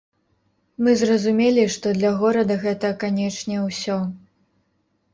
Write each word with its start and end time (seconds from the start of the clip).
Мы 0.85 0.95
зразумелі 1.01 1.67
што 1.77 1.87
для 1.99 2.11
горада 2.23 2.59
гэта, 2.67 2.93
канечне, 3.07 3.57
усё. 3.71 4.03